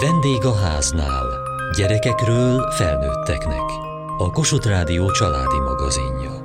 [0.00, 1.26] Vendég a háznál.
[1.76, 3.62] Gyerekekről felnőtteknek.
[4.18, 6.42] A Kossuth Rádió családi magazinja.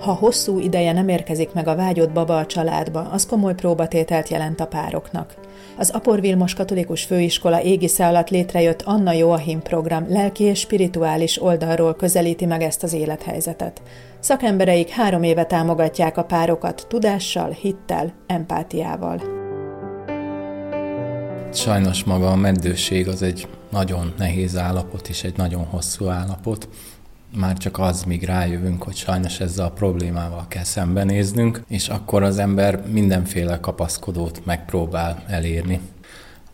[0.00, 4.60] Ha hosszú ideje nem érkezik meg a vágyott baba a családba, az komoly próbatételt jelent
[4.60, 5.34] a pároknak.
[5.78, 11.94] Az Apor Vilmos Katolikus Főiskola égisze alatt létrejött Anna Joachim program lelki és spirituális oldalról
[11.94, 13.82] közelíti meg ezt az élethelyzetet.
[14.20, 19.40] Szakembereik három éve támogatják a párokat tudással, hittel, empátiával.
[21.54, 26.68] Sajnos maga a meddőség az egy nagyon nehéz állapot és egy nagyon hosszú állapot.
[27.36, 32.38] Már csak az, míg rájövünk, hogy sajnos ezzel a problémával kell szembenéznünk, és akkor az
[32.38, 35.80] ember mindenféle kapaszkodót megpróbál elérni.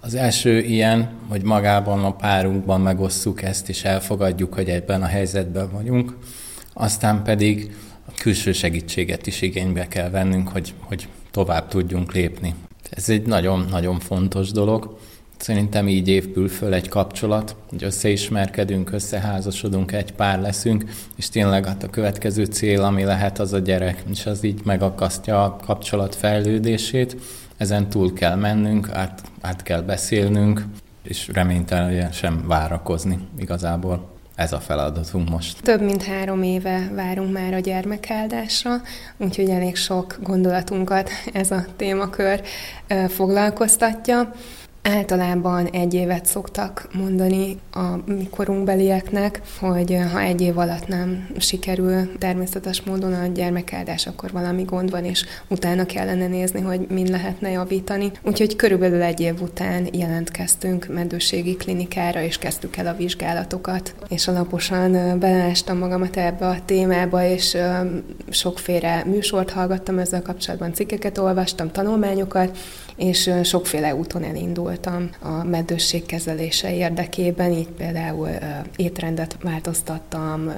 [0.01, 5.71] Az első ilyen, hogy magában a párunkban megosszuk ezt, és elfogadjuk, hogy ebben a helyzetben
[5.73, 6.17] vagyunk,
[6.73, 7.77] aztán pedig
[8.07, 12.55] a külső segítséget is igénybe kell vennünk, hogy, hogy tovább tudjunk lépni.
[12.91, 14.99] Ez egy nagyon-nagyon fontos dolog.
[15.37, 20.85] Szerintem így épül föl egy kapcsolat, hogy összeismerkedünk, összeházasodunk, egy pár leszünk,
[21.17, 25.45] és tényleg hát a következő cél, ami lehet, az a gyerek, és az így megakasztja
[25.45, 27.17] a kapcsolat fejlődését.
[27.57, 30.65] Ezen túl kell mennünk, át, át kell beszélnünk,
[31.03, 35.63] és reménytelenül sem várakozni igazából ez a feladatunk most.
[35.63, 38.81] Több mint három éve várunk már a gyermekáldásra,
[39.17, 42.43] úgyhogy elég sok gondolatunkat ez a témakör
[43.09, 44.33] foglalkoztatja.
[44.89, 52.19] Általában egy évet szoktak mondani a mi korunkbelieknek, hogy ha egy év alatt nem sikerül
[52.19, 57.51] természetes módon a gyermekáldás, akkor valami gond van, és utána kellene nézni, hogy min lehetne
[57.51, 58.11] javítani.
[58.23, 63.95] Úgyhogy körülbelül egy év után jelentkeztünk meddőségi klinikára, és kezdtük el a vizsgálatokat.
[64.09, 67.57] És alaposan beleástam magamat ebbe a témába, és
[68.31, 72.59] sokféle műsort hallgattam ezzel kapcsolatban, cikkeket olvastam, tanulmányokat,
[72.99, 78.29] és sokféle úton elindultam a meddősség kezelése érdekében, így például
[78.77, 80.53] étrendet változtattam,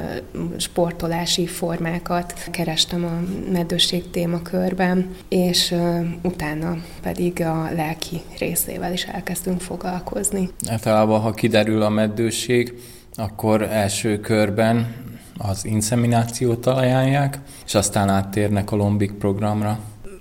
[0.57, 3.21] sportolási formákat kerestem a
[3.53, 5.75] meddősség témakörben, és
[6.23, 10.49] utána pedig a lelki részével is elkezdtünk foglalkozni.
[10.69, 12.75] Általában, ha kiderül a meddőség,
[13.15, 14.95] akkor első körben
[15.39, 19.79] az inszeminációt ajánlják, és aztán áttérnek a Lombik programra.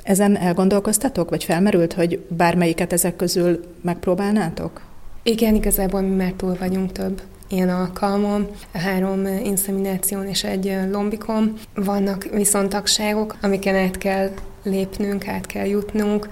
[0.10, 4.82] Ezen elgondolkoztatok, vagy felmerült, hogy bármelyiket ezek közül megpróbálnátok?
[5.24, 11.54] Igen, igazából mi már túl vagyunk több ilyen alkalmon, három inszemináción és egy lombikon.
[11.76, 14.30] Vannak viszontagságok, amiken át kell
[14.64, 16.30] lépnünk, át kell jutnunk.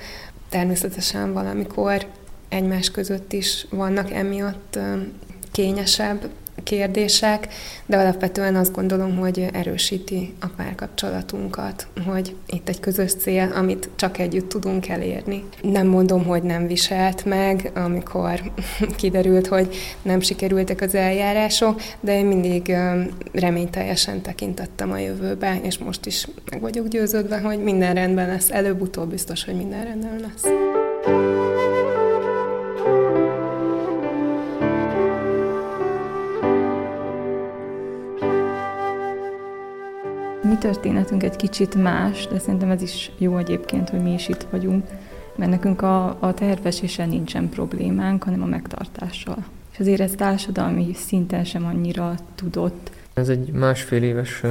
[0.50, 2.06] Természetesen valamikor
[2.50, 4.80] egymás között is vannak emiatt
[5.52, 6.30] kényesebb
[6.68, 7.48] kérdések,
[7.86, 14.18] de alapvetően azt gondolom, hogy erősíti a párkapcsolatunkat, hogy itt egy közös cél, amit csak
[14.18, 15.44] együtt tudunk elérni.
[15.62, 18.42] Nem mondom, hogy nem viselt meg, amikor
[19.00, 22.76] kiderült, hogy nem sikerültek az eljárások, de én mindig
[23.32, 28.50] reményteljesen tekintettem a jövőbe, és most is meg vagyok győződve, hogy minden rendben lesz.
[28.52, 30.46] Előbb-utóbb biztos, hogy minden rendben lesz.
[40.58, 44.86] Történetünk egy kicsit más, de szerintem ez is jó egyébként, hogy mi is itt vagyunk,
[45.36, 49.46] mert nekünk a, a terveséssel nincsen problémánk, hanem a megtartással.
[49.72, 52.92] És azért ez társadalmi szinten sem annyira tudott.
[53.14, 54.42] Ez egy másfél éves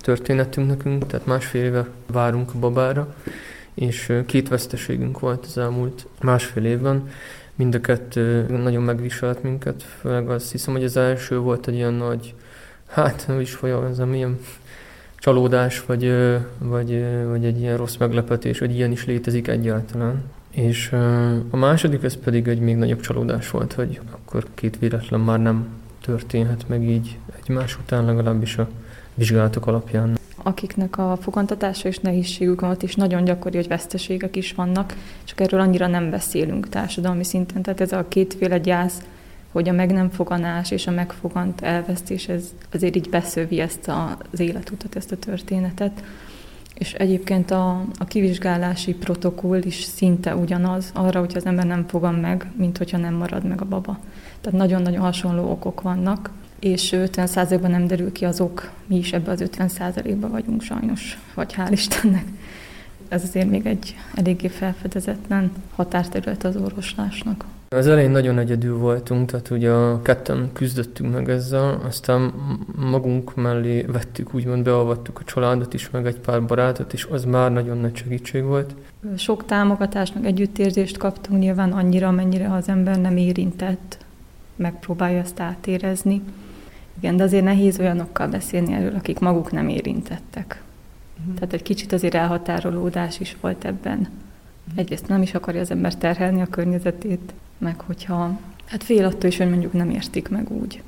[0.00, 3.14] történetünk nekünk, tehát másfél éve várunk a babára,
[3.74, 7.08] és két veszteségünk volt az elmúlt másfél évben.
[7.54, 11.92] Mind a kettő nagyon megviselt minket, főleg azt hiszem, hogy az első volt egy ilyen
[11.92, 12.34] nagy,
[12.86, 14.38] hát nem is folyam, milyen
[15.18, 16.12] csalódás, vagy,
[16.58, 20.22] vagy, vagy egy ilyen rossz meglepetés, hogy ilyen is létezik egyáltalán.
[20.50, 20.92] És
[21.50, 25.66] a második, ez pedig egy még nagyobb csalódás volt, hogy akkor két véletlen már nem
[26.00, 28.68] történhet meg így egymás után, legalábbis a
[29.14, 30.16] vizsgálatok alapján.
[30.42, 34.94] Akiknek a fogantatása és nehézségük van, ott is nagyon gyakori, hogy veszteségek is vannak,
[35.24, 37.62] csak erről annyira nem beszélünk társadalmi szinten.
[37.62, 39.02] Tehát ez a kétféle gyász
[39.52, 43.92] hogy a meg nem foganás és a megfogant elvesztés ez azért így beszövi ezt
[44.32, 46.02] az életutat, ezt a történetet.
[46.74, 52.14] És egyébként a, a kivizsgálási protokoll is szinte ugyanaz arra, hogyha az ember nem fogan
[52.14, 53.98] meg, mint hogyha nem marad meg a baba.
[54.40, 59.30] Tehát nagyon-nagyon hasonló okok vannak, és 50%-ban nem derül ki az ok, mi is ebbe
[59.30, 62.24] az 50%-ban vagyunk sajnos, vagy hál' Istennek.
[63.08, 67.44] Ez azért még egy eléggé felfedezetlen határterület az orvoslásnak.
[67.70, 72.32] Az elején nagyon egyedül voltunk, tehát ugye a ketten küzdöttünk meg ezzel, aztán
[72.90, 77.52] magunk mellé vettük, úgymond beavattuk a családot is, meg egy pár barátot, és az már
[77.52, 78.74] nagyon nagy segítség volt.
[79.16, 83.98] Sok támogatást, meg együttérzést kaptunk nyilván annyira, amennyire az ember nem érintett,
[84.56, 86.22] megpróbálja ezt átérezni.
[86.98, 90.62] Igen, de azért nehéz olyanokkal beszélni erről, akik maguk nem érintettek.
[91.18, 91.34] Uh-huh.
[91.34, 93.98] Tehát egy kicsit azért elhatárolódás is volt ebben.
[93.98, 94.12] Uh-huh.
[94.76, 99.36] Egyrészt nem is akarja az ember terhelni a környezetét, meg hogyha, hát fél attól is,
[99.36, 100.82] hogy mondjuk nem értik meg úgy.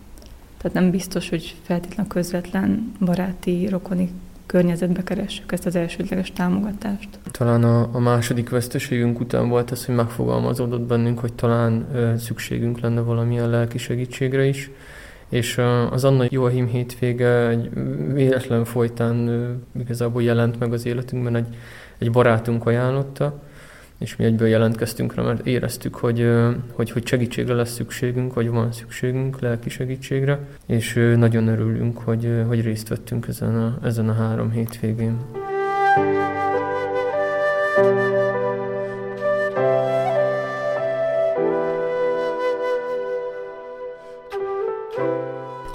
[0.56, 4.10] Tehát nem biztos, hogy feltétlenül közvetlen baráti, rokoni
[4.50, 7.08] környezetbe keressük ezt az elsődleges támogatást.
[7.30, 12.80] Talán a, a második veszteségünk után volt az, hogy megfogalmazódott bennünk, hogy talán ö, szükségünk
[12.80, 14.70] lenne valamilyen lelki segítségre is,
[15.28, 17.70] és az Anna Joachim hétvége egy
[18.12, 19.50] véletlen folytán ö,
[19.80, 21.56] igazából jelent meg az életünkben, egy,
[21.98, 23.42] egy barátunk ajánlotta,
[24.00, 26.30] és mi egyből jelentkeztünk rá, mert éreztük, hogy,
[26.72, 32.62] hogy, hogy segítségre lesz szükségünk, vagy van szükségünk lelki segítségre, és nagyon örülünk, hogy, hogy
[32.62, 35.16] részt vettünk ezen a, ezen a három hétvégén.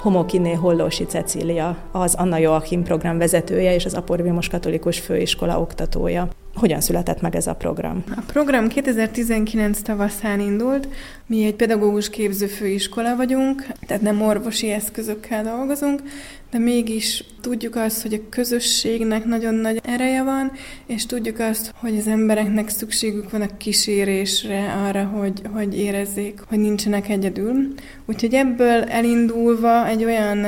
[0.00, 6.28] Homokiné Hollósi Cecília, az Anna Joachim program vezetője és az Apor Vilmos Katolikus Főiskola oktatója.
[6.56, 8.04] Hogyan született meg ez a program?
[8.16, 10.88] A program 2019 tavaszán indult.
[11.26, 16.02] Mi egy pedagógus képző főiskola vagyunk, tehát nem orvosi eszközökkel dolgozunk,
[16.50, 20.52] de mégis tudjuk azt, hogy a közösségnek nagyon nagy ereje van,
[20.86, 26.58] és tudjuk azt, hogy az embereknek szükségük van a kísérésre, arra, hogy, hogy érezzék, hogy
[26.58, 27.74] nincsenek egyedül.
[28.06, 30.46] Úgyhogy ebből elindulva egy olyan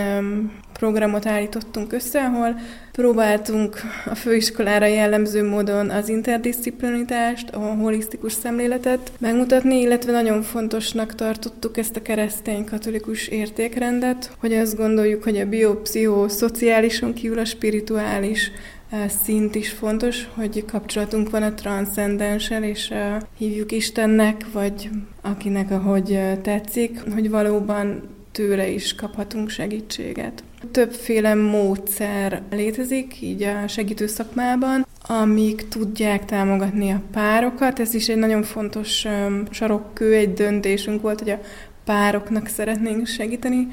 [0.79, 2.61] programot állítottunk össze, ahol
[2.93, 11.77] próbáltunk a főiskolára jellemző módon az interdisziplinitást, a holisztikus szemléletet megmutatni, illetve nagyon fontosnak tartottuk
[11.77, 18.51] ezt a keresztény katolikus értékrendet, hogy azt gondoljuk, hogy a biopszichoszociálison kívül a spirituális
[18.91, 24.91] eh, szint is fontos, hogy kapcsolatunk van a transzcendenssel, és eh, hívjuk Istennek, vagy
[25.21, 28.03] akinek ahogy eh, tetszik, hogy valóban
[28.33, 30.43] tőle is kaphatunk segítséget.
[30.73, 37.81] Többféle módszer létezik így a segítő szakmában, amik tudják támogatni a párokat.
[37.81, 39.07] Ez is egy nagyon fontos
[39.51, 41.41] sarokkő, egy döntésünk volt, hogy a
[41.85, 43.69] pároknak szeretnénk segíteni.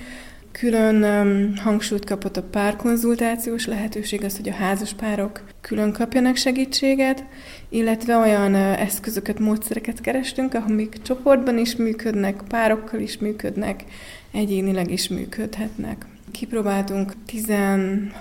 [0.52, 7.24] Külön um, hangsúlyt kapott a párkonzultációs lehetőség, az, hogy a házas párok külön kapjanak segítséget,
[7.70, 13.84] illetve olyan eszközöket, módszereket kerestünk, amik csoportban is működnek, párokkal is működnek,
[14.32, 16.06] egyénileg is működhetnek.
[16.36, 18.12] Kipróbáltunk 16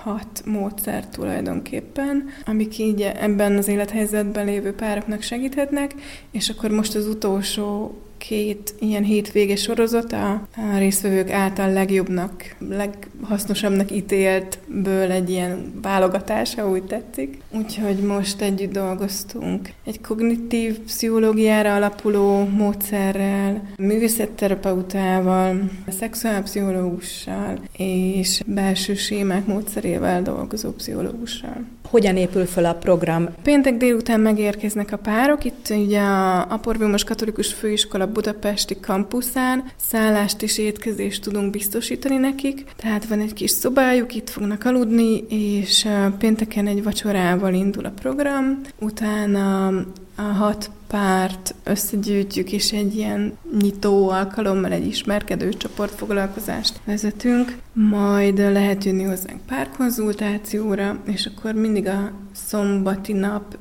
[0.45, 5.93] módszert tulajdonképpen, amik így ebben az élethelyzetben lévő pároknak segíthetnek,
[6.31, 15.11] és akkor most az utolsó két ilyen hétvége sorozat a, résztvevők által legjobbnak, leghasznosabbnak ítéltből
[15.11, 17.41] egy ilyen válogatás, ha úgy tetszik.
[17.51, 30.21] Úgyhogy most együtt dolgoztunk egy kognitív pszichológiára alapuló módszerrel, művészetterapeutával, szexuálpszichológussal és belső sémák módszerével
[30.21, 31.65] dolgozó pszichológussal.
[31.89, 33.29] Hogyan épül fel a program?
[33.43, 40.57] Péntek délután megérkeznek a párok, itt ugye a Aporvimos Katolikus Főiskola budapesti kampuszán szállást és
[40.57, 45.87] étkezést tudunk biztosítani nekik, tehát van egy kis szobájuk, itt fognak aludni, és
[46.17, 49.71] pénteken egy vacsorával indul a program, utána
[50.15, 58.83] a hat párt összegyűjtjük, és egy ilyen nyitó alkalommal egy ismerkedő csoportfoglalkozást vezetünk, majd lehet
[58.83, 63.57] jönni hozzánk párkonzultációra, és akkor mindig a szombati nap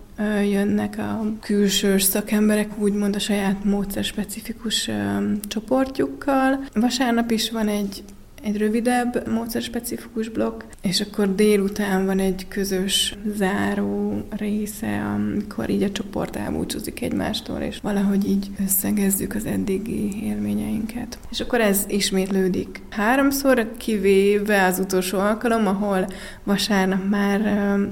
[0.50, 4.90] jönnek a külsős szakemberek, úgymond a saját módszer specifikus
[5.48, 6.64] csoportjukkal.
[6.74, 8.02] Vasárnap is van egy
[8.44, 15.90] egy rövidebb módszerspecifikus blokk, és akkor délután van egy közös záró része, amikor így a
[15.92, 21.18] csoport elbúcsúzik egymástól, és valahogy így összegezzük az eddigi élményeinket.
[21.30, 26.06] És akkor ez ismétlődik háromszor, kivéve az utolsó alkalom, ahol
[26.42, 27.40] vasárnap már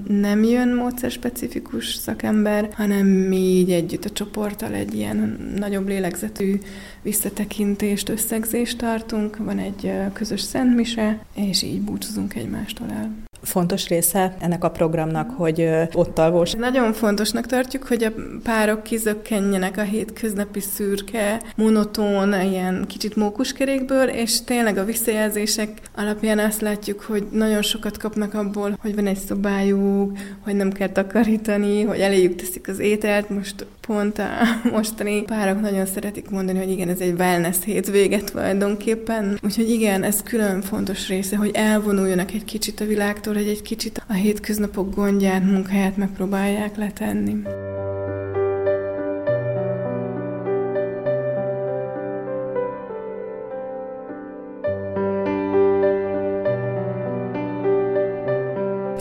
[0.08, 6.60] nem jön módszerspecifikus szakember, hanem mi így együtt a csoporttal egy ilyen nagyobb lélegzetű
[7.02, 13.30] visszatekintést, összegzést tartunk, van egy közös szentmise, és így búcsúzunk egymástól el.
[13.42, 16.52] Fontos része ennek a programnak, hogy ott alvós.
[16.52, 24.44] Nagyon fontosnak tartjuk, hogy a párok kizökkenjenek a hétköznapi szürke, monotón, ilyen kicsit mókuskerékből, és
[24.44, 30.18] tényleg a visszajelzések alapján azt látjuk, hogy nagyon sokat kapnak abból, hogy van egy szobájuk,
[30.40, 33.30] hogy nem kell takarítani, hogy eléjük teszik az ételt.
[33.30, 34.28] Most pont a
[34.76, 39.38] mostani párok nagyon szeretik mondani, hogy igen, ez egy wellness hétvége tulajdonképpen.
[39.42, 44.04] Úgyhogy igen, ez külön fontos része, hogy elvonuljanak egy kicsit a világtól, hogy egy kicsit
[44.08, 47.42] a hétköznapok gondját, munkáját megpróbálják letenni.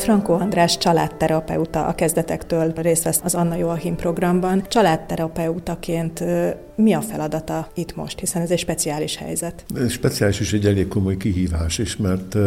[0.02, 4.64] Frankó András családterapeuta a kezdetektől részt vesz az Anna Joachim programban.
[4.68, 6.24] Családterapeutaként
[6.76, 9.66] mi a feladata itt most, hiszen ez egy speciális helyzet?
[9.76, 12.38] Ez speciális és egy elég komoly kihívás is, mert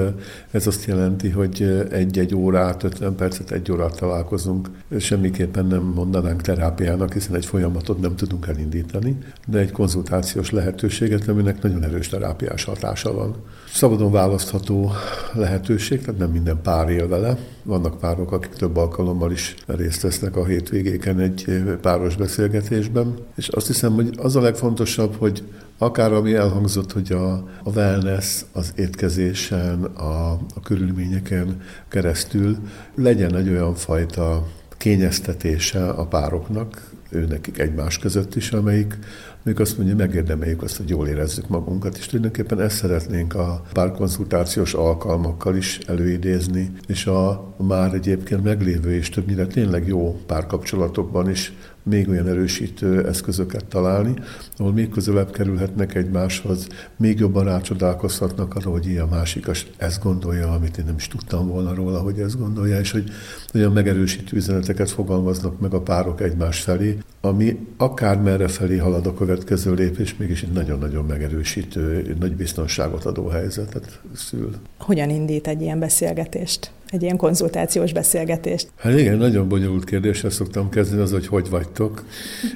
[0.51, 4.71] ez azt jelenti, hogy egy-egy órát, 50 percet, egy órát találkozunk.
[4.99, 11.63] Semmiképpen nem mondanánk terápiának, hiszen egy folyamatot nem tudunk elindítani, de egy konzultációs lehetőséget, aminek
[11.63, 13.37] nagyon erős terápiás hatása van.
[13.73, 14.93] Szabadon választható
[15.33, 17.37] lehetőség, tehát nem minden pár él vele.
[17.63, 23.67] Vannak párok, akik több alkalommal is részt vesznek a hétvégéken egy páros beszélgetésben, és azt
[23.67, 25.43] hiszem, hogy az a legfontosabb, hogy
[25.79, 27.33] akár ami elhangzott, hogy a,
[27.63, 32.57] a wellness az étkezésen, a, a körülményeken keresztül
[32.95, 34.47] legyen egy olyan fajta
[34.77, 38.99] kényeztetése a pároknak, ő nekik egymás között is, amelyik
[39.45, 44.75] még azt mondja, megérdemeljük azt, hogy jól érezzük magunkat, és tulajdonképpen ezt szeretnénk a párkonzultációs
[44.75, 51.53] alkalmakkal is előidézni, és a már egyébként meglévő és többnyire tényleg jó párkapcsolatokban is
[51.85, 54.15] még olyan erősítő eszközöket találni,
[54.57, 60.79] ahol még közelebb kerülhetnek egymáshoz, még jobban rácsodálkozhatnak arra, hogy ilyen másik ezt gondolja, amit
[60.79, 63.11] én nem is tudtam volna róla, hogy ezt gondolja, és hogy
[63.55, 69.15] olyan megerősítő üzeneteket fogalmaznak meg a párok egymás felé, ami akár merre felé halad a
[69.15, 74.55] következő lépés, mégis egy nagyon-nagyon megerősítő, nagy biztonságot adó helyzetet szül.
[74.79, 76.71] Hogyan indít egy ilyen beszélgetést?
[76.95, 78.69] Egy ilyen konzultációs beszélgetést?
[78.77, 82.05] Hát igen, nagyon bonyolult kérdéssel szoktam kezdeni az, hogy hogy vagytok,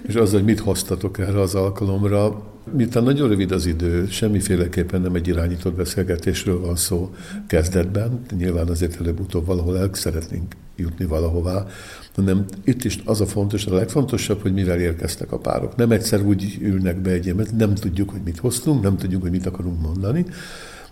[0.07, 2.43] és az, hogy mit hoztatok erre az alkalomra.
[2.77, 7.15] Miután nagyon rövid az idő, semmiféleképpen nem egy irányított beszélgetésről van szó
[7.47, 11.67] kezdetben, nyilván azért előbb-utóbb valahol el szeretnénk jutni valahová,
[12.15, 15.77] hanem itt is az a fontos, a legfontosabb, hogy mivel érkeztek a párok.
[15.77, 19.31] Nem egyszer úgy ülnek be egy ilyen, nem tudjuk, hogy mit hoztunk, nem tudjuk, hogy
[19.31, 20.25] mit akarunk mondani,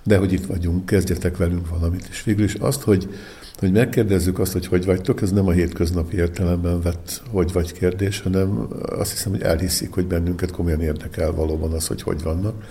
[0.07, 2.07] de hogy itt vagyunk, kezdjetek velünk valamit.
[2.11, 3.15] És végül is azt, hogy,
[3.59, 8.21] hogy megkérdezzük azt, hogy hogy vagytok, ez nem a hétköznapi értelemben vett hogy vagy kérdés,
[8.21, 12.65] hanem azt hiszem, hogy elhiszik, hogy bennünket komolyan érdekel valóban az, hogy hogy vannak.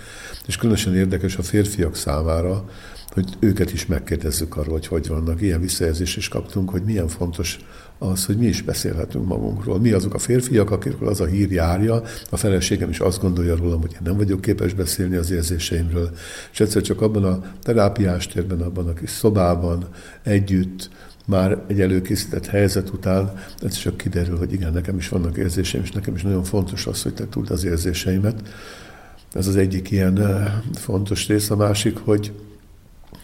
[0.46, 2.64] És különösen érdekes a férfiak számára,
[3.16, 5.40] hogy őket is megkérdezzük arról, hogy hogy vannak.
[5.40, 7.58] Ilyen visszajelzést is kaptunk, hogy milyen fontos
[7.98, 9.80] az, hogy mi is beszélhetünk magunkról.
[9.80, 13.80] Mi azok a férfiak, akikről az a hír járja, a feleségem is azt gondolja rólam,
[13.80, 16.10] hogy én nem vagyok képes beszélni az érzéseimről,
[16.52, 19.88] és egyszer csak abban a terápiás térben, abban a kis szobában
[20.22, 20.75] együtt,
[21.26, 25.90] már egy előkészített helyzet után ez csak kiderül, hogy igen, nekem is vannak érzéseim, és
[25.90, 28.48] nekem is nagyon fontos az, hogy te tud az érzéseimet.
[29.32, 31.50] Ez az egyik ilyen eh, fontos rész.
[31.50, 32.32] A másik, hogy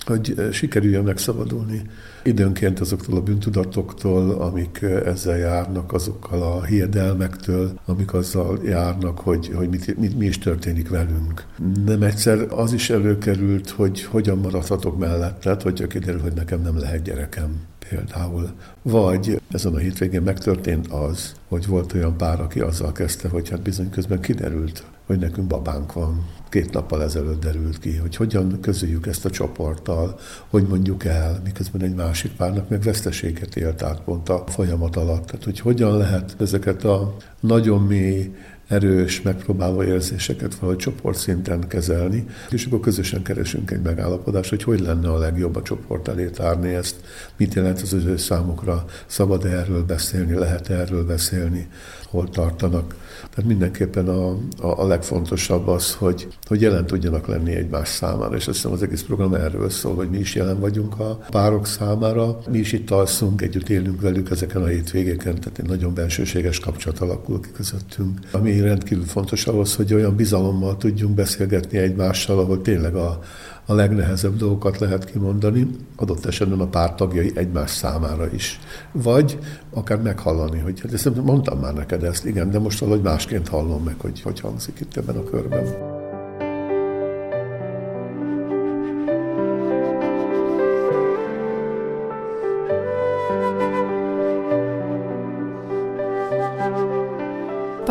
[0.06, 1.82] hogy eh, sikerüljön megszabadulni
[2.22, 9.50] időnként azoktól a bűntudatoktól, amik eh, ezzel járnak, azokkal a hiedelmektől, amik azzal járnak, hogy,
[9.54, 11.44] hogy mit, mit, mi is történik velünk.
[11.84, 17.02] Nem egyszer az is előkerült, hogy hogyan maradhatok mellett, hogyha kiderül, hogy nekem nem lehet
[17.02, 18.50] gyerekem például.
[18.82, 23.62] Vagy ezen a hétvégén megtörtént az, hogy volt olyan pár, aki azzal kezdte, hogy hát
[23.62, 26.26] bizony közben kiderült, hogy nekünk babánk van.
[26.48, 30.18] Két nappal ezelőtt derült ki, hogy hogyan közöljük ezt a csoporttal,
[30.48, 35.26] hogy mondjuk el, miközben egy másik párnak meg veszteséget élt át pont a folyamat alatt.
[35.26, 38.34] Tehát, hogy hogyan lehet ezeket a nagyon mély
[38.72, 45.08] erős, megpróbáló érzéseket valahogy csoportszinten kezelni, és akkor közösen keresünk egy megállapodást, hogy hogy lenne
[45.08, 46.96] a legjobb a csoport elé tárni ezt,
[47.36, 51.68] mit jelent az ő számukra, szabad erről beszélni, lehet erről beszélni,
[52.12, 52.94] hol tartanak.
[53.34, 58.46] Tehát mindenképpen a, a, a legfontosabb az, hogy, hogy jelen tudjanak lenni egymás számára, és
[58.46, 62.38] azt hiszem az egész program erről szól, hogy mi is jelen vagyunk a párok számára,
[62.50, 66.98] mi is itt alszunk, együtt élünk velük ezeken a hétvégéken, tehát egy nagyon bensőséges kapcsolat
[66.98, 72.94] alakul ki közöttünk, ami rendkívül fontos ahhoz, hogy olyan bizalommal tudjunk beszélgetni egymással, ahol tényleg
[72.94, 73.20] a,
[73.66, 75.66] a legnehezebb dolgokat lehet kimondani,
[75.96, 78.60] adott esetben a pár tagjai egymás számára is.
[78.92, 79.38] Vagy
[79.70, 83.82] akár meghallani, hogy hát ezt mondtam már neked ezt, igen, de most valahogy másként hallom
[83.84, 86.00] meg, hogy hogy hangzik itt ebben a körben.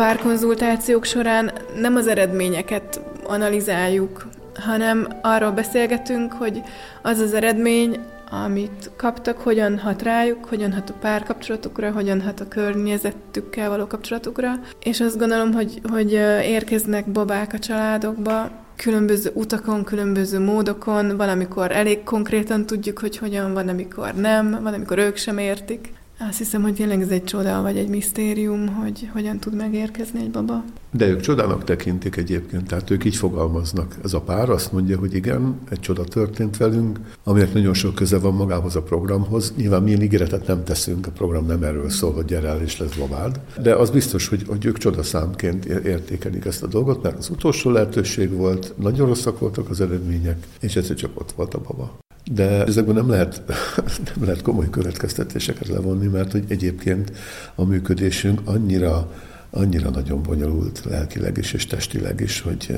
[0.02, 6.62] Párkonzultációk során nem az eredményeket analizáljuk, hanem arról beszélgetünk, hogy
[7.02, 7.98] az az eredmény,
[8.30, 14.52] amit kaptak, hogyan hat rájuk, hogyan hat a párkapcsolatukra, hogyan hat a környezetükkel való kapcsolatukra.
[14.80, 22.02] És azt gondolom, hogy, hogy érkeznek babák a családokba, különböző utakon, különböző módokon, valamikor elég
[22.02, 25.92] konkrétan tudjuk, hogy hogyan, van, amikor nem, van, amikor ők sem értik.
[26.28, 30.30] Azt hiszem, hogy tényleg ez egy csoda, vagy egy misztérium, hogy hogyan tud megérkezni egy
[30.30, 30.64] baba.
[30.90, 33.96] De ők csodának tekintik egyébként, tehát ők így fogalmaznak.
[34.04, 38.18] Ez a pár azt mondja, hogy igen, egy csoda történt velünk, aminek nagyon sok köze
[38.18, 39.52] van magához a programhoz.
[39.56, 42.96] Nyilván milyen ígéretet nem teszünk, a program nem erről szól, hogy gyere el és lesz
[42.96, 43.40] babád.
[43.62, 48.32] De az biztos, hogy, hogy ők csodaszámként értékelik ezt a dolgot, mert az utolsó lehetőség
[48.32, 52.00] volt, nagyon rosszak voltak az eredmények, és egyszer csak ott volt a baba.
[52.24, 53.42] De ezekben nem lehet,
[54.14, 57.12] nem lehet komoly következtetéseket levonni, mert hogy egyébként
[57.54, 59.10] a működésünk annyira
[59.54, 62.76] annyira nagyon bonyolult lelkileg is és testileg is, hogy,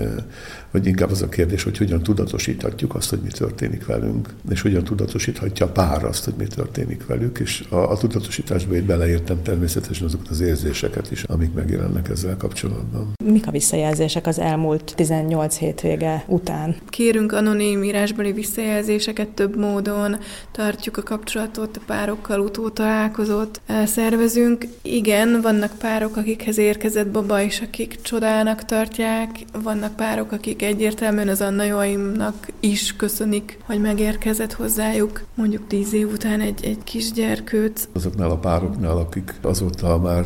[0.74, 4.60] eh, hogy inkább az a kérdés, hogy hogyan tudatosíthatjuk azt, hogy mi történik velünk, és
[4.60, 9.42] hogyan tudatosíthatja a pár azt, hogy mi történik velük, és a, a tudatosításba itt beleértem
[9.42, 13.12] természetesen azokat az érzéseket is, amik megjelennek ezzel kapcsolatban.
[13.24, 16.76] Mik a visszajelzések az elmúlt 18 hétvége után?
[16.88, 20.16] Kérünk anonim írásbeli visszajelzéseket több módon,
[20.52, 24.66] tartjuk a kapcsolatot a párokkal, utótalálkozót szervezünk.
[24.82, 29.30] Igen, vannak párok, akikhez érkezett baba is, akik csodának tartják.
[29.62, 36.12] Vannak párok, akik egyértelműen az Anna Joaimnak is köszönik, hogy megérkezett hozzájuk mondjuk tíz év
[36.12, 37.88] után egy, egy kisgyerkőt.
[37.92, 40.24] Azoknál a pároknál, akik azóta már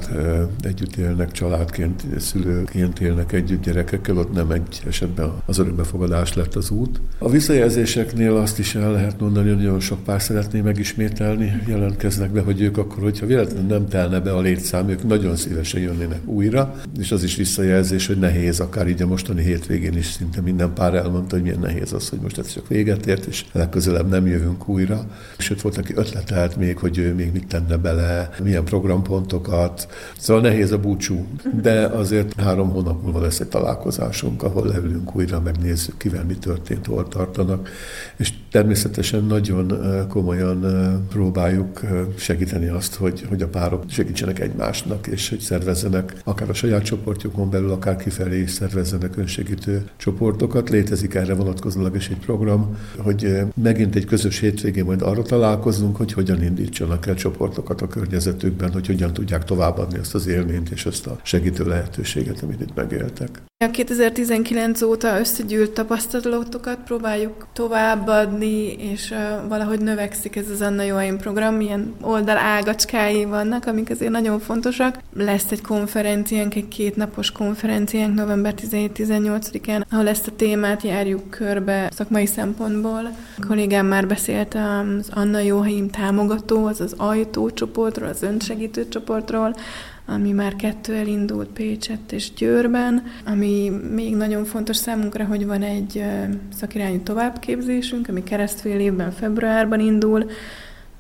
[0.61, 6.71] együtt élnek, családként, szülőként élnek együtt gyerekekkel, ott nem egy esetben az örökbefogadás lett az
[6.71, 7.01] út.
[7.19, 12.41] A visszajelzéseknél azt is el lehet mondani, hogy nagyon sok pár szeretné megismételni, jelentkeznek be,
[12.41, 16.75] hogy ők akkor, hogyha véletlenül nem telne be a létszám, ők nagyon szívesen jönnének újra,
[16.99, 20.95] és az is visszajelzés, hogy nehéz, akár így a mostani hétvégén is szinte minden pár
[20.95, 24.69] elmondta, hogy milyen nehéz az, hogy most ez csak véget ért, és legközelebb nem jövünk
[24.69, 25.07] újra.
[25.39, 29.89] Sőt, volt, aki ötletelt még, hogy ő még mit tenne bele, milyen programpontokat.
[30.19, 31.27] Szóval nehéz a búcsú,
[31.63, 36.87] de azért három hónap múlva lesz egy találkozásunk, ahol leülünk újra, megnézzük, kivel mi történt,
[36.87, 37.69] hol tartanak,
[38.17, 39.73] és természetesen nagyon
[40.09, 40.67] komolyan
[41.09, 41.81] próbáljuk
[42.17, 47.51] segíteni azt, hogy, hogy a párok segítsenek egymásnak, és hogy szervezzenek akár a saját csoportjukon
[47.51, 50.18] belül, akár kifelé szervezzenek önsegítő csoportokat.
[50.71, 55.97] Létezik erre vonatkozólag is egy program, hogy eh, megint egy közös hétvégén majd arra találkozunk,
[55.97, 60.87] hogy hogyan indítsanak el csoportokat a környezetükben, hogy hogyan tudják továbbadni azt az élményt és
[60.87, 63.43] azt a segítő lehetőséget, amit itt megéltek.
[63.65, 69.15] A 2019 óta összegyűlt tapasztalatokat próbáljuk továbbadni, és
[69.49, 74.99] valahogy növekszik ez az Anna Joaim program, milyen oldal ágacskái vannak, amik azért nagyon fontosak.
[75.15, 82.27] Lesz egy konferenciánk, egy kétnapos konferenciánk november 17-18-án, ahol ezt a témát járjuk körbe szakmai
[82.27, 83.11] szempontból.
[83.39, 89.55] A kollégám már beszélt az Anna Joaim támogató, az az ajtócsoportról, az önsegítő csoportról,
[90.11, 96.05] ami már kettő elindult Pécsett és Győrben, ami még nagyon fontos számunkra, hogy van egy
[96.53, 100.31] szakirányú továbbképzésünk, ami keresztfél évben, februárban indul,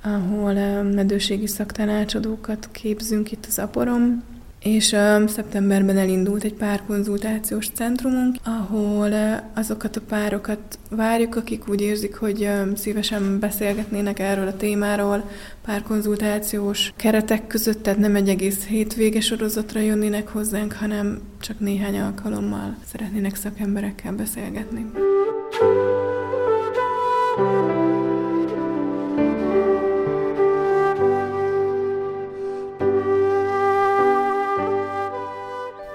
[0.02, 4.22] ahol medőségi szaktanácsadókat képzünk itt az Aporom,
[4.62, 11.80] és uh, szeptemberben elindult egy párkonzultációs centrumunk, ahol uh, azokat a párokat várjuk, akik úgy
[11.80, 15.30] érzik, hogy uh, szívesen beszélgetnének erről a témáról,
[15.64, 22.76] párkonzultációs keretek között, tehát nem egy egész hétvége sorozatra jönnének hozzánk, hanem csak néhány alkalommal
[22.92, 24.86] szeretnének szakemberekkel beszélgetni.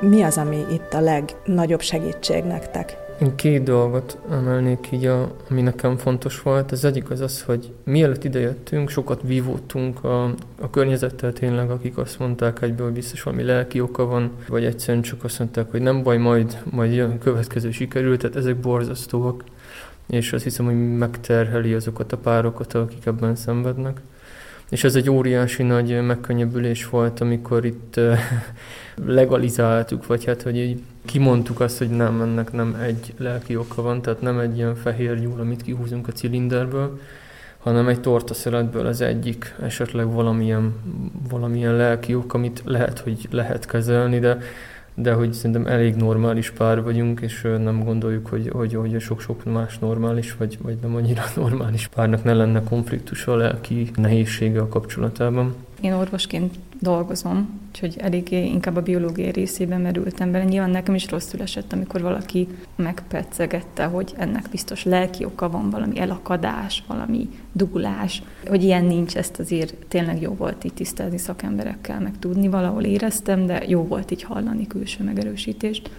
[0.09, 2.97] Mi az, ami itt a legnagyobb segítség nektek?
[3.21, 6.71] Én két dolgot emelnék így, a, ami nekem fontos volt.
[6.71, 10.23] Az egyik az az, hogy mielőtt idejöttünk, sokat vívódtunk a,
[10.59, 15.03] a környezettel tényleg, akik azt mondták egyből, hogy biztos valami lelki oka van, vagy egyszerűen
[15.03, 19.43] csak azt mondták, hogy nem baj, majd, majd jön következő sikerül, tehát ezek borzasztóak,
[20.09, 24.01] és azt hiszem, hogy megterheli azokat a párokat, akik ebben szenvednek.
[24.73, 27.99] És ez egy óriási nagy megkönnyebbülés volt, amikor itt
[29.05, 34.01] legalizáltuk, vagy hát, hogy így kimondtuk azt, hogy nem, ennek nem egy lelki oka van,
[34.01, 36.99] tehát nem egy ilyen fehér nyúl, amit kihúzunk a cilinderből,
[37.57, 40.73] hanem egy tortaszeletből az egyik, esetleg valamilyen,
[41.29, 44.37] valamilyen lelki ok, amit lehet, hogy lehet kezelni, de
[44.95, 49.79] de hogy szerintem elég normális pár vagyunk, és nem gondoljuk, hogy, hogy, hogy sok-sok más
[49.79, 55.55] normális, vagy, vagy nem annyira normális párnak ne lenne konfliktus a lelki nehézsége a kapcsolatában.
[55.83, 60.43] Én orvosként dolgozom, úgyhogy eléggé inkább a biológiai részében merültem bele.
[60.43, 65.99] Nyilván nekem is rosszul esett, amikor valaki megpercegette, hogy ennek biztos lelki oka van, valami
[65.99, 72.19] elakadás, valami dugulás, hogy ilyen nincs, ezt azért tényleg jó volt így tisztázni szakemberekkel, meg
[72.19, 75.89] tudni, valahol éreztem, de jó volt így hallani külső megerősítést.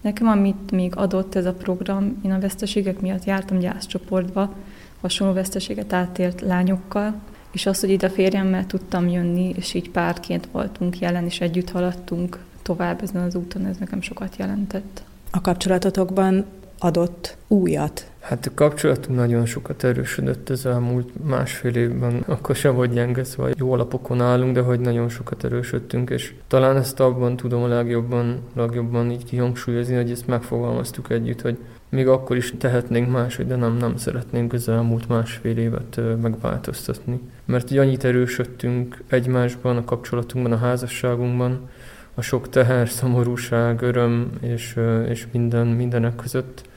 [0.00, 4.54] Nekem, amit még adott ez a program, én a veszteségek miatt jártam gyászcsoportba,
[5.00, 7.14] hasonló veszteséget átért lányokkal,
[7.52, 11.70] és az, hogy ide a férjemmel tudtam jönni, és így párként voltunk jelen, és együtt
[11.70, 15.02] haladtunk tovább ezen az úton, ez nekem sokat jelentett.
[15.30, 16.44] A kapcsolatotokban
[16.78, 18.10] adott újat?
[18.20, 22.24] Hát a kapcsolatunk nagyon sokat erősödött az elmúlt másfél évben.
[22.26, 26.76] Akkor sem vagy gyenge, szóval jó alapokon állunk, de hogy nagyon sokat erősödtünk, és talán
[26.76, 32.36] ezt abban tudom a legjobban, legjobban így kihangsúlyozni, hogy ezt megfogalmaztuk együtt, hogy még akkor
[32.36, 37.20] is tehetnénk máshogy, de nem, nem szeretnénk az elmúlt másfél évet megváltoztatni.
[37.44, 41.68] Mert így annyit erősödtünk egymásban, a kapcsolatunkban, a házasságunkban,
[42.14, 44.78] a sok teher, szomorúság, öröm és,
[45.08, 46.68] és minden, mindenek között,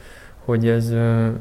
[0.45, 0.89] hogy ez,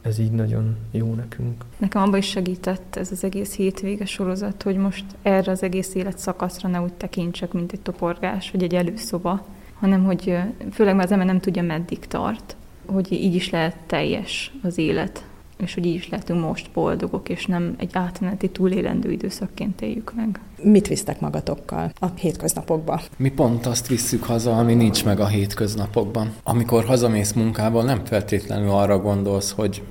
[0.03, 1.65] ez így nagyon jó nekünk.
[1.77, 6.69] Nekem abban is segített ez az egész hétvége sorozat, hogy most erre az egész életszakaszra
[6.69, 10.37] ne úgy tekintsek, mint egy toporgás, vagy egy előszoba, hanem hogy
[10.73, 15.25] főleg mert az ember nem tudja, meddig tart, hogy így is lehet teljes az élet,
[15.63, 20.41] és hogy így is lehetünk most boldogok, és nem egy átmeneti túlélendő időszakként éljük meg.
[20.63, 23.01] Mit visztek magatokkal a hétköznapokba?
[23.17, 26.35] Mi pont azt visszük haza, ami nincs meg a hétköznapokban.
[26.43, 29.83] Amikor hazamész munkából, nem feltétlenül arra gondolsz, hogy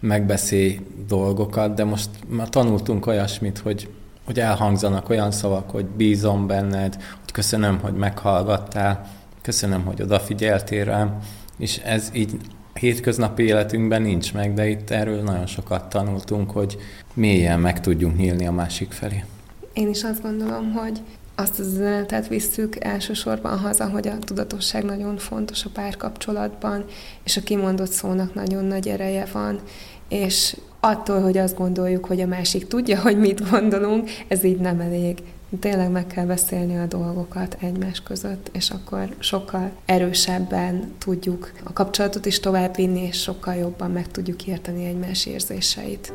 [0.00, 3.88] megbeszélj dolgokat, de most már tanultunk olyasmit, hogy,
[4.24, 9.10] hogy elhangzanak olyan szavak, hogy bízom benned, hogy köszönöm, hogy meghallgattál,
[9.42, 11.18] köszönöm, hogy odafigyeltél rám,
[11.58, 12.36] és ez így
[12.82, 16.76] hétköznapi életünkben nincs meg, de itt erről nagyon sokat tanultunk, hogy
[17.14, 19.24] mélyen meg tudjunk nyílni a másik felé.
[19.72, 21.00] Én is azt gondolom, hogy
[21.34, 26.84] azt az üzenetet visszük elsősorban haza, hogy a tudatosság nagyon fontos a párkapcsolatban,
[27.24, 29.60] és a kimondott szónak nagyon nagy ereje van,
[30.08, 34.80] és attól, hogy azt gondoljuk, hogy a másik tudja, hogy mit gondolunk, ez így nem
[34.80, 35.18] elég
[35.60, 42.26] tényleg meg kell beszélni a dolgokat egymás között, és akkor sokkal erősebben tudjuk a kapcsolatot
[42.26, 46.12] is továbbvinni, és sokkal jobban meg tudjuk érteni egymás érzéseit.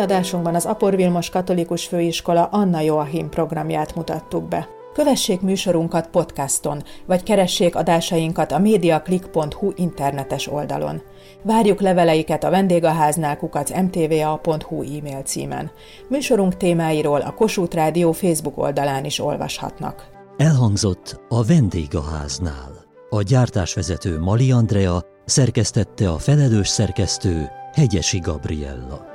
[0.00, 4.68] Adásunkban az Apor Vilmos Katolikus Főiskola Anna Joachim programját mutattuk be.
[4.92, 11.02] Kövessék műsorunkat podcaston, vagy keressék adásainkat a mediaclick.hu internetes oldalon.
[11.42, 15.70] Várjuk leveleiket a vendégháznál kukac mtva.hu e-mail címen.
[16.08, 20.08] Műsorunk témáiról a Kossuth Rádió Facebook oldalán is olvashatnak.
[20.36, 22.84] Elhangzott a vendégháznál.
[23.10, 29.09] A gyártásvezető Mali Andrea szerkesztette a felelős szerkesztő Hegyesi Gabriella.